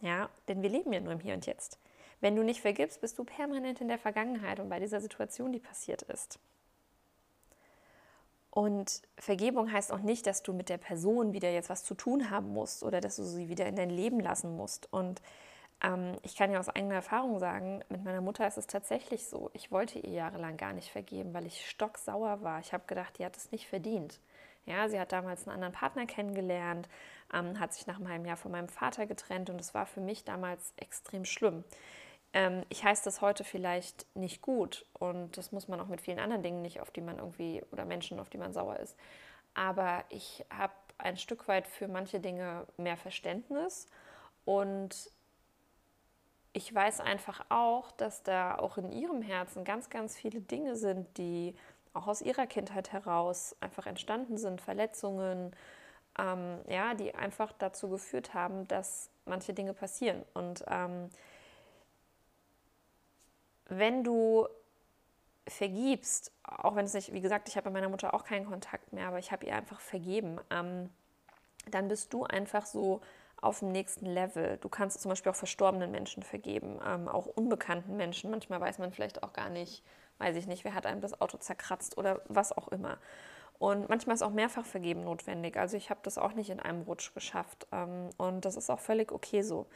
Ja, 0.00 0.30
denn 0.48 0.62
wir 0.62 0.70
leben 0.70 0.92
ja 0.92 1.00
nur 1.00 1.12
im 1.12 1.20
Hier 1.20 1.34
und 1.34 1.46
Jetzt. 1.46 1.78
Wenn 2.22 2.36
du 2.36 2.44
nicht 2.44 2.60
vergibst, 2.60 3.00
bist 3.00 3.18
du 3.18 3.24
permanent 3.24 3.80
in 3.80 3.88
der 3.88 3.98
Vergangenheit 3.98 4.60
und 4.60 4.68
bei 4.68 4.78
dieser 4.78 5.00
Situation, 5.00 5.52
die 5.52 5.58
passiert 5.58 6.02
ist. 6.02 6.38
Und 8.50 9.02
Vergebung 9.18 9.72
heißt 9.72 9.92
auch 9.92 9.98
nicht, 9.98 10.26
dass 10.28 10.44
du 10.44 10.52
mit 10.52 10.68
der 10.68 10.78
Person 10.78 11.32
wieder 11.32 11.50
jetzt 11.50 11.68
was 11.68 11.82
zu 11.82 11.94
tun 11.94 12.30
haben 12.30 12.52
musst 12.52 12.84
oder 12.84 13.00
dass 13.00 13.16
du 13.16 13.24
sie 13.24 13.48
wieder 13.48 13.66
in 13.66 13.74
dein 13.74 13.90
Leben 13.90 14.20
lassen 14.20 14.56
musst. 14.56 14.92
Und 14.92 15.20
ähm, 15.82 16.16
ich 16.22 16.36
kann 16.36 16.52
ja 16.52 16.60
aus 16.60 16.68
eigener 16.68 16.94
Erfahrung 16.94 17.40
sagen, 17.40 17.82
mit 17.88 18.04
meiner 18.04 18.20
Mutter 18.20 18.46
ist 18.46 18.56
es 18.58 18.68
tatsächlich 18.68 19.26
so. 19.26 19.50
Ich 19.52 19.72
wollte 19.72 19.98
ihr 19.98 20.12
jahrelang 20.12 20.56
gar 20.56 20.74
nicht 20.74 20.92
vergeben, 20.92 21.34
weil 21.34 21.46
ich 21.46 21.68
stocksauer 21.68 22.42
war. 22.42 22.60
Ich 22.60 22.72
habe 22.72 22.84
gedacht, 22.86 23.18
die 23.18 23.24
hat 23.24 23.36
es 23.36 23.50
nicht 23.50 23.66
verdient. 23.66 24.20
Ja, 24.64 24.88
sie 24.88 25.00
hat 25.00 25.10
damals 25.10 25.48
einen 25.48 25.56
anderen 25.56 25.74
Partner 25.74 26.06
kennengelernt, 26.06 26.88
ähm, 27.34 27.58
hat 27.58 27.74
sich 27.74 27.88
nach 27.88 27.96
einem 27.96 28.08
halben 28.08 28.26
Jahr 28.26 28.36
von 28.36 28.52
meinem 28.52 28.68
Vater 28.68 29.06
getrennt 29.06 29.50
und 29.50 29.60
es 29.60 29.74
war 29.74 29.86
für 29.86 30.00
mich 30.00 30.22
damals 30.22 30.72
extrem 30.76 31.24
schlimm. 31.24 31.64
Ähm, 32.32 32.64
ich 32.68 32.84
heiße 32.84 33.04
das 33.04 33.20
heute 33.20 33.44
vielleicht 33.44 34.06
nicht 34.16 34.42
gut 34.42 34.86
und 34.98 35.36
das 35.36 35.52
muss 35.52 35.68
man 35.68 35.80
auch 35.80 35.88
mit 35.88 36.00
vielen 36.00 36.18
anderen 36.18 36.42
Dingen 36.42 36.62
nicht, 36.62 36.80
auf 36.80 36.90
die 36.90 37.00
man 37.00 37.18
irgendwie 37.18 37.62
oder 37.72 37.84
Menschen, 37.84 38.18
auf 38.20 38.30
die 38.30 38.38
man 38.38 38.52
sauer 38.52 38.78
ist. 38.78 38.96
Aber 39.54 40.04
ich 40.08 40.44
habe 40.50 40.72
ein 40.98 41.16
Stück 41.16 41.48
weit 41.48 41.66
für 41.66 41.88
manche 41.88 42.20
Dinge 42.20 42.66
mehr 42.76 42.96
Verständnis 42.96 43.86
und 44.44 45.10
ich 46.54 46.74
weiß 46.74 47.00
einfach 47.00 47.44
auch, 47.48 47.90
dass 47.92 48.22
da 48.22 48.56
auch 48.56 48.76
in 48.76 48.92
ihrem 48.92 49.22
Herzen 49.22 49.64
ganz, 49.64 49.88
ganz 49.88 50.16
viele 50.16 50.40
Dinge 50.40 50.76
sind, 50.76 51.16
die 51.16 51.54
auch 51.94 52.06
aus 52.06 52.22
ihrer 52.22 52.46
Kindheit 52.46 52.92
heraus 52.92 53.56
einfach 53.60 53.86
entstanden 53.86 54.36
sind, 54.36 54.60
Verletzungen, 54.60 55.54
ähm, 56.18 56.58
ja, 56.68 56.94
die 56.94 57.14
einfach 57.14 57.52
dazu 57.52 57.88
geführt 57.88 58.34
haben, 58.34 58.68
dass 58.68 59.10
manche 59.24 59.54
Dinge 59.54 59.72
passieren. 59.72 60.24
Und 60.34 60.64
ähm, 60.68 61.08
wenn 63.78 64.04
du 64.04 64.46
vergibst, 65.46 66.32
auch 66.44 66.76
wenn 66.76 66.84
es 66.84 66.94
nicht, 66.94 67.12
wie 67.12 67.20
gesagt, 67.20 67.48
ich 67.48 67.56
habe 67.56 67.64
bei 67.64 67.70
meiner 67.70 67.88
Mutter 67.88 68.14
auch 68.14 68.24
keinen 68.24 68.46
Kontakt 68.46 68.92
mehr, 68.92 69.08
aber 69.08 69.18
ich 69.18 69.32
habe 69.32 69.46
ihr 69.46 69.54
einfach 69.54 69.80
vergeben, 69.80 70.40
ähm, 70.50 70.90
dann 71.70 71.88
bist 71.88 72.12
du 72.12 72.24
einfach 72.24 72.66
so 72.66 73.00
auf 73.40 73.58
dem 73.58 73.72
nächsten 73.72 74.06
Level. 74.06 74.58
Du 74.58 74.68
kannst 74.68 75.00
zum 75.00 75.08
Beispiel 75.08 75.32
auch 75.32 75.36
verstorbenen 75.36 75.90
Menschen 75.90 76.22
vergeben, 76.22 76.80
ähm, 76.86 77.08
auch 77.08 77.26
unbekannten 77.26 77.96
Menschen. 77.96 78.30
Manchmal 78.30 78.60
weiß 78.60 78.78
man 78.78 78.92
vielleicht 78.92 79.22
auch 79.22 79.32
gar 79.32 79.50
nicht, 79.50 79.82
weiß 80.18 80.36
ich 80.36 80.46
nicht, 80.46 80.64
wer 80.64 80.74
hat 80.74 80.86
einem 80.86 81.00
das 81.00 81.20
Auto 81.20 81.38
zerkratzt 81.38 81.98
oder 81.98 82.22
was 82.28 82.56
auch 82.56 82.68
immer. 82.68 82.98
Und 83.58 83.88
manchmal 83.88 84.14
ist 84.14 84.22
auch 84.22 84.30
mehrfach 84.30 84.64
vergeben 84.64 85.04
notwendig. 85.04 85.56
Also 85.56 85.76
ich 85.76 85.90
habe 85.90 86.00
das 86.02 86.18
auch 86.18 86.34
nicht 86.34 86.50
in 86.50 86.60
einem 86.60 86.82
Rutsch 86.82 87.14
geschafft. 87.14 87.66
Ähm, 87.72 88.10
und 88.16 88.44
das 88.44 88.56
ist 88.56 88.70
auch 88.70 88.80
völlig 88.80 89.12
okay 89.12 89.42
so. 89.42 89.66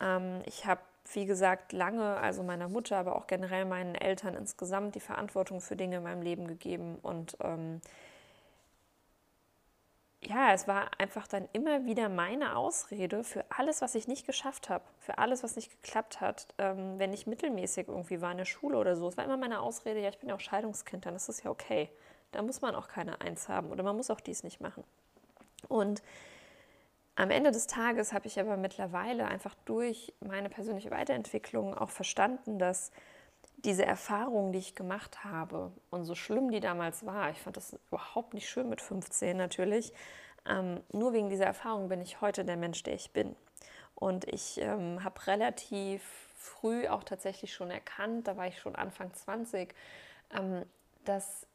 Ähm, 0.00 0.42
ich 0.46 0.66
habe 0.66 0.80
wie 1.12 1.26
gesagt, 1.26 1.72
lange, 1.72 2.16
also 2.16 2.42
meiner 2.42 2.68
Mutter, 2.68 2.96
aber 2.96 3.16
auch 3.16 3.26
generell 3.26 3.64
meinen 3.64 3.94
Eltern 3.94 4.34
insgesamt 4.34 4.94
die 4.94 5.00
Verantwortung 5.00 5.60
für 5.60 5.76
Dinge 5.76 5.96
in 5.96 6.02
meinem 6.02 6.22
Leben 6.22 6.46
gegeben. 6.46 6.98
Und 7.02 7.36
ähm, 7.42 7.80
ja, 10.22 10.52
es 10.52 10.68
war 10.68 10.90
einfach 10.98 11.26
dann 11.26 11.48
immer 11.52 11.86
wieder 11.86 12.08
meine 12.08 12.56
Ausrede 12.56 13.24
für 13.24 13.44
alles, 13.48 13.80
was 13.80 13.94
ich 13.94 14.06
nicht 14.06 14.26
geschafft 14.26 14.68
habe, 14.68 14.84
für 14.98 15.18
alles, 15.18 15.42
was 15.42 15.56
nicht 15.56 15.70
geklappt 15.70 16.20
hat, 16.20 16.48
ähm, 16.58 16.98
wenn 16.98 17.12
ich 17.12 17.26
mittelmäßig 17.26 17.88
irgendwie 17.88 18.20
war 18.20 18.30
in 18.30 18.38
der 18.38 18.44
Schule 18.44 18.76
oder 18.76 18.96
so. 18.96 19.08
Es 19.08 19.16
war 19.16 19.24
immer 19.24 19.38
meine 19.38 19.60
Ausrede, 19.60 20.00
ja, 20.00 20.10
ich 20.10 20.18
bin 20.18 20.28
ja 20.28 20.34
auch 20.34 20.40
Scheidungskind, 20.40 21.06
dann 21.06 21.16
ist 21.16 21.28
das 21.28 21.42
ja 21.42 21.50
okay. 21.50 21.88
Da 22.32 22.42
muss 22.42 22.60
man 22.60 22.74
auch 22.74 22.88
keine 22.88 23.20
Eins 23.20 23.48
haben 23.48 23.70
oder 23.70 23.82
man 23.82 23.96
muss 23.96 24.10
auch 24.10 24.20
dies 24.20 24.44
nicht 24.44 24.60
machen. 24.60 24.84
Und 25.68 26.02
am 27.16 27.30
Ende 27.30 27.50
des 27.50 27.66
Tages 27.66 28.12
habe 28.12 28.26
ich 28.26 28.40
aber 28.40 28.56
mittlerweile 28.56 29.26
einfach 29.26 29.54
durch 29.64 30.14
meine 30.20 30.48
persönliche 30.48 30.90
Weiterentwicklung 30.90 31.76
auch 31.76 31.90
verstanden, 31.90 32.58
dass 32.58 32.90
diese 33.64 33.84
Erfahrung, 33.84 34.52
die 34.52 34.58
ich 34.58 34.74
gemacht 34.74 35.22
habe 35.24 35.72
und 35.90 36.04
so 36.04 36.14
schlimm 36.14 36.50
die 36.50 36.60
damals 36.60 37.04
war, 37.04 37.30
ich 37.30 37.40
fand 37.40 37.56
das 37.56 37.78
überhaupt 37.88 38.32
nicht 38.32 38.48
schön 38.48 38.68
mit 38.68 38.80
15 38.80 39.36
natürlich, 39.36 39.92
ähm, 40.48 40.80
nur 40.92 41.12
wegen 41.12 41.28
dieser 41.28 41.44
Erfahrung 41.44 41.88
bin 41.88 42.00
ich 42.00 42.20
heute 42.20 42.44
der 42.44 42.56
Mensch, 42.56 42.82
der 42.82 42.94
ich 42.94 43.12
bin. 43.12 43.36
Und 43.94 44.24
ich 44.24 44.58
ähm, 44.58 45.04
habe 45.04 45.26
relativ 45.26 46.02
früh 46.36 46.88
auch 46.88 47.04
tatsächlich 47.04 47.52
schon 47.52 47.70
erkannt, 47.70 48.28
da 48.28 48.36
war 48.36 48.46
ich 48.46 48.58
schon 48.58 48.74
Anfang 48.76 49.12
20, 49.12 49.74
ähm, 50.34 50.64
dass 51.04 51.46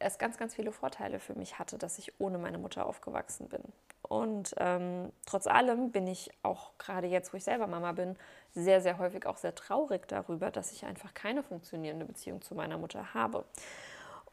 es 0.00 0.18
ganz, 0.18 0.36
ganz 0.36 0.54
viele 0.56 0.72
Vorteile 0.72 1.20
für 1.20 1.34
mich 1.34 1.58
hatte, 1.58 1.78
dass 1.78 1.98
ich 1.98 2.20
ohne 2.20 2.38
meine 2.38 2.58
Mutter 2.58 2.86
aufgewachsen 2.86 3.48
bin. 3.48 3.62
Und 4.08 4.54
ähm, 4.58 5.12
trotz 5.26 5.46
allem 5.46 5.90
bin 5.90 6.06
ich 6.06 6.30
auch 6.42 6.76
gerade 6.78 7.06
jetzt, 7.06 7.32
wo 7.32 7.36
ich 7.36 7.44
selber 7.44 7.66
Mama 7.66 7.92
bin, 7.92 8.16
sehr, 8.52 8.80
sehr 8.80 8.98
häufig 8.98 9.26
auch 9.26 9.38
sehr 9.38 9.54
traurig 9.54 10.06
darüber, 10.08 10.50
dass 10.50 10.72
ich 10.72 10.84
einfach 10.84 11.14
keine 11.14 11.42
funktionierende 11.42 12.04
Beziehung 12.04 12.42
zu 12.42 12.54
meiner 12.54 12.78
Mutter 12.78 13.14
habe. 13.14 13.44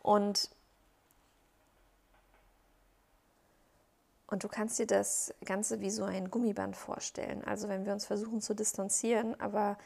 Und, 0.01 0.49
und 4.27 4.43
du 4.43 4.47
kannst 4.47 4.77
dir 4.77 4.87
das 4.87 5.33
Ganze 5.45 5.79
wie 5.79 5.89
so 5.89 6.03
ein 6.03 6.29
Gummiband 6.29 6.75
vorstellen. 6.75 7.43
Also 7.43 7.69
wenn 7.69 7.85
wir 7.85 7.93
uns 7.93 8.05
versuchen 8.05 8.41
zu 8.41 8.53
distanzieren, 8.53 9.39
aber 9.39 9.77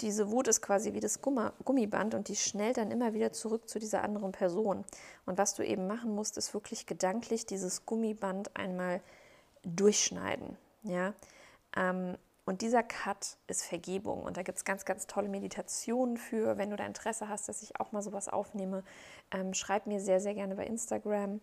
diese 0.00 0.30
Wut 0.30 0.48
ist 0.48 0.60
quasi 0.60 0.92
wie 0.92 1.00
das 1.00 1.20
Gummiband 1.22 2.14
und 2.14 2.28
die 2.28 2.36
schnellt 2.36 2.76
dann 2.76 2.90
immer 2.90 3.14
wieder 3.14 3.32
zurück 3.32 3.68
zu 3.68 3.78
dieser 3.78 4.02
anderen 4.02 4.32
Person. 4.32 4.84
Und 5.24 5.38
was 5.38 5.54
du 5.54 5.64
eben 5.64 5.86
machen 5.86 6.14
musst, 6.14 6.36
ist 6.36 6.52
wirklich 6.52 6.86
gedanklich 6.86 7.46
dieses 7.46 7.86
Gummiband 7.86 8.54
einmal 8.56 9.00
durchschneiden. 9.62 10.56
Ja? 10.82 11.14
Ähm, 11.76 12.16
und 12.44 12.62
dieser 12.62 12.82
Cut 12.82 13.36
ist 13.46 13.62
Vergebung. 13.62 14.22
Und 14.22 14.36
da 14.36 14.42
gibt 14.42 14.58
es 14.58 14.64
ganz, 14.64 14.84
ganz 14.84 15.06
tolle 15.06 15.28
Meditationen 15.28 16.16
für. 16.16 16.58
Wenn 16.58 16.70
du 16.70 16.76
da 16.76 16.84
Interesse 16.84 17.28
hast, 17.28 17.48
dass 17.48 17.62
ich 17.62 17.78
auch 17.80 17.92
mal 17.92 18.02
sowas 18.02 18.28
aufnehme, 18.28 18.82
ähm, 19.30 19.54
schreib 19.54 19.86
mir 19.86 20.00
sehr, 20.00 20.20
sehr 20.20 20.34
gerne 20.34 20.56
bei 20.56 20.66
Instagram. 20.66 21.40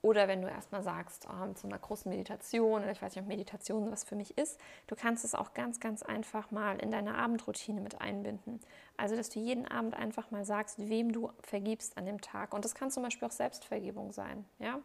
Oder 0.00 0.28
wenn 0.28 0.42
du 0.42 0.48
erstmal 0.48 0.82
sagst, 0.82 1.26
oh, 1.28 1.52
zu 1.54 1.66
einer 1.66 1.78
großen 1.78 2.08
Meditation, 2.08 2.82
oder 2.82 2.92
ich 2.92 3.02
weiß 3.02 3.16
nicht, 3.16 3.22
ob 3.22 3.28
Meditation 3.28 3.90
was 3.90 4.04
für 4.04 4.14
mich 4.14 4.38
ist, 4.38 4.60
du 4.86 4.94
kannst 4.94 5.24
es 5.24 5.34
auch 5.34 5.54
ganz, 5.54 5.80
ganz 5.80 6.02
einfach 6.04 6.52
mal 6.52 6.78
in 6.78 6.92
deine 6.92 7.16
Abendroutine 7.16 7.80
mit 7.80 8.00
einbinden. 8.00 8.60
Also, 8.96 9.16
dass 9.16 9.28
du 9.28 9.40
jeden 9.40 9.66
Abend 9.66 9.96
einfach 9.96 10.30
mal 10.30 10.44
sagst, 10.44 10.88
wem 10.88 11.10
du 11.10 11.32
vergibst 11.42 11.98
an 11.98 12.06
dem 12.06 12.20
Tag. 12.20 12.54
Und 12.54 12.64
das 12.64 12.76
kann 12.76 12.92
zum 12.92 13.02
Beispiel 13.02 13.26
auch 13.26 13.32
Selbstvergebung 13.32 14.12
sein. 14.12 14.44
Ja? 14.60 14.78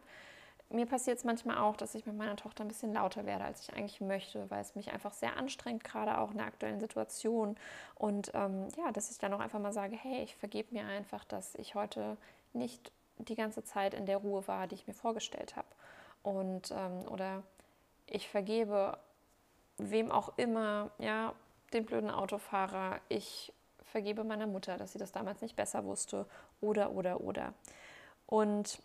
Mir 0.70 0.86
passiert 0.86 1.18
es 1.18 1.24
manchmal 1.24 1.58
auch, 1.58 1.76
dass 1.76 1.94
ich 1.94 2.06
mit 2.06 2.16
meiner 2.16 2.34
Tochter 2.34 2.64
ein 2.64 2.68
bisschen 2.68 2.92
lauter 2.92 3.24
werde, 3.24 3.44
als 3.44 3.60
ich 3.60 3.72
eigentlich 3.72 4.00
möchte, 4.00 4.50
weil 4.50 4.62
es 4.62 4.74
mich 4.74 4.92
einfach 4.92 5.12
sehr 5.12 5.36
anstrengt, 5.36 5.84
gerade 5.84 6.18
auch 6.18 6.32
in 6.32 6.38
der 6.38 6.46
aktuellen 6.46 6.80
Situation. 6.80 7.56
Und 7.94 8.32
ähm, 8.34 8.66
ja, 8.76 8.90
dass 8.90 9.12
ich 9.12 9.18
dann 9.18 9.32
auch 9.32 9.40
einfach 9.40 9.60
mal 9.60 9.72
sage, 9.72 9.94
hey, 9.94 10.24
ich 10.24 10.34
vergebe 10.34 10.74
mir 10.74 10.84
einfach, 10.86 11.24
dass 11.24 11.54
ich 11.54 11.76
heute 11.76 12.16
nicht 12.52 12.90
die 13.18 13.34
ganze 13.34 13.64
Zeit 13.64 13.94
in 13.94 14.06
der 14.06 14.18
Ruhe 14.18 14.46
war, 14.46 14.66
die 14.66 14.74
ich 14.74 14.86
mir 14.86 14.94
vorgestellt 14.94 15.56
habe. 15.56 15.68
Und 16.22 16.70
ähm, 16.70 17.06
oder 17.08 17.42
ich 18.06 18.28
vergebe 18.28 18.98
wem 19.78 20.10
auch 20.10 20.36
immer, 20.36 20.90
ja, 20.98 21.34
den 21.72 21.84
blöden 21.84 22.10
Autofahrer, 22.10 23.00
ich 23.08 23.52
vergebe 23.82 24.24
meiner 24.24 24.46
Mutter, 24.46 24.76
dass 24.76 24.92
sie 24.92 24.98
das 24.98 25.12
damals 25.12 25.40
nicht 25.40 25.56
besser 25.56 25.84
wusste, 25.84 26.26
oder, 26.60 26.92
oder, 26.92 27.20
oder. 27.20 27.54
Und 28.26 28.80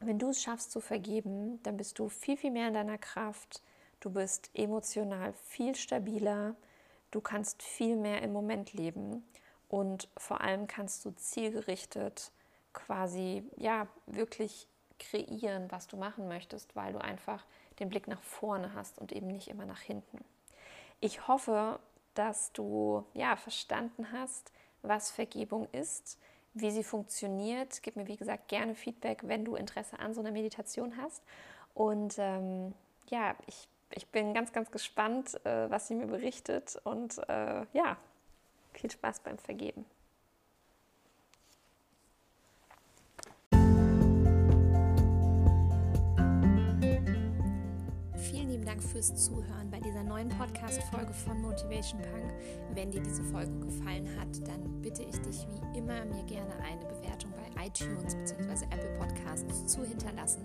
wenn 0.00 0.18
du 0.18 0.30
es 0.30 0.42
schaffst 0.42 0.70
zu 0.70 0.80
vergeben, 0.80 1.60
dann 1.62 1.76
bist 1.76 1.98
du 1.98 2.08
viel, 2.08 2.36
viel 2.36 2.50
mehr 2.50 2.68
in 2.68 2.74
deiner 2.74 2.98
Kraft. 2.98 3.62
Du 4.00 4.10
bist 4.10 4.50
emotional 4.54 5.32
viel 5.32 5.74
stabiler. 5.74 6.54
Du 7.10 7.20
kannst 7.20 7.62
viel 7.62 7.96
mehr 7.96 8.22
im 8.22 8.32
Moment 8.32 8.74
leben 8.74 9.24
und 9.68 10.08
vor 10.16 10.40
allem 10.40 10.66
kannst 10.66 11.04
du 11.04 11.10
zielgerichtet 11.12 12.32
quasi 12.78 13.42
ja 13.56 13.86
wirklich 14.06 14.66
kreieren, 14.98 15.70
was 15.70 15.86
du 15.86 15.96
machen 15.96 16.28
möchtest, 16.28 16.74
weil 16.76 16.92
du 16.92 17.00
einfach 17.00 17.44
den 17.78 17.88
Blick 17.88 18.08
nach 18.08 18.22
vorne 18.22 18.74
hast 18.74 18.98
und 18.98 19.12
eben 19.12 19.28
nicht 19.28 19.48
immer 19.48 19.66
nach 19.66 19.80
hinten. 19.80 20.24
Ich 21.00 21.28
hoffe, 21.28 21.78
dass 22.14 22.52
du 22.52 23.04
ja 23.14 23.36
verstanden 23.36 24.12
hast, 24.12 24.52
was 24.82 25.10
Vergebung 25.10 25.68
ist, 25.72 26.18
wie 26.54 26.70
sie 26.70 26.82
funktioniert. 26.82 27.82
Gib 27.82 27.96
mir 27.96 28.08
wie 28.08 28.16
gesagt 28.16 28.48
gerne 28.48 28.74
Feedback, 28.74 29.20
wenn 29.22 29.44
du 29.44 29.54
Interesse 29.54 29.98
an 29.98 30.14
so 30.14 30.20
einer 30.20 30.32
Meditation 30.32 30.96
hast. 30.96 31.22
Und 31.74 32.16
ähm, 32.18 32.74
ja, 33.08 33.36
ich, 33.46 33.68
ich 33.90 34.06
bin 34.08 34.34
ganz, 34.34 34.52
ganz 34.52 34.70
gespannt, 34.70 35.34
äh, 35.44 35.70
was 35.70 35.88
sie 35.88 35.94
mir 35.94 36.06
berichtet. 36.06 36.80
Und 36.82 37.18
äh, 37.28 37.64
ja, 37.72 37.96
viel 38.72 38.90
Spaß 38.90 39.20
beim 39.20 39.38
Vergeben. 39.38 39.84
Dank 48.68 48.82
fürs 48.82 49.14
Zuhören 49.14 49.70
bei 49.70 49.80
dieser 49.80 50.02
neuen 50.02 50.28
Podcast-Folge 50.28 51.14
von 51.14 51.40
Motivation 51.40 52.02
Punk. 52.02 52.34
Wenn 52.74 52.90
dir 52.90 53.00
diese 53.00 53.24
Folge 53.24 53.58
gefallen 53.60 54.06
hat, 54.20 54.46
dann 54.46 54.82
bitte 54.82 55.04
ich 55.04 55.18
dich 55.22 55.46
wie 55.48 55.78
immer, 55.78 56.04
mir 56.04 56.22
gerne 56.24 56.52
eine 56.62 56.84
Bewertung 56.84 57.32
bei 57.32 57.66
iTunes 57.66 58.14
bzw. 58.14 58.66
Apple 58.66 58.94
Podcasts 58.98 59.68
zu 59.68 59.82
hinterlassen. 59.86 60.42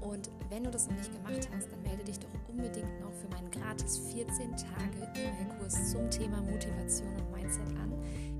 Und 0.00 0.30
wenn 0.48 0.62
du 0.62 0.70
das 0.70 0.86
noch 0.86 0.96
nicht 0.96 1.12
gemacht 1.12 1.48
hast, 1.52 1.72
dann 1.72 1.82
melde 1.82 2.04
dich 2.04 2.20
doch 2.20 2.28
unbedingt 2.46 3.00
noch 3.00 3.10
für 3.10 3.26
meinen 3.30 3.50
gratis 3.50 3.98
14 4.14 4.52
Tage 4.52 5.10
E-Mail-Kurs 5.16 5.90
zum 5.90 6.08
Thema 6.08 6.40
Motivation 6.42 7.08
und 7.16 7.32
Mindset 7.32 7.66
an. 7.82 7.92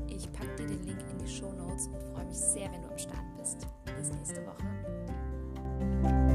Ich 0.06 0.30
packe 0.35 0.54
dir 0.54 0.68
den 0.68 0.85
Link 0.85 1.00
in 1.11 1.18
die 1.18 1.28
Show 1.28 1.52
Notes 1.52 1.88
und 1.88 2.00
freue 2.14 2.26
mich 2.26 2.38
sehr, 2.38 2.71
wenn 2.71 2.80
du 2.80 2.90
am 2.90 2.99
Start 2.99 3.26
bist. 3.37 3.66
Bis 3.99 4.12
nächste 4.12 4.47
Woche. 4.47 6.25